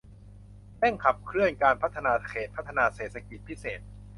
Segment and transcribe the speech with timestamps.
[0.79, 3.79] เร่งขับเคลื่อนการพัฒนาเขตพัฒนาเศรษฐกิจพิเศษ